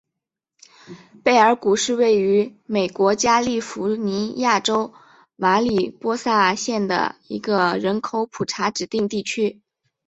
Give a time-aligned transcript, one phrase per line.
[1.23, 4.91] 贝尔谷是位于美国加利福尼亚州
[5.35, 9.61] 马里波萨县的一个人口普查指定地区。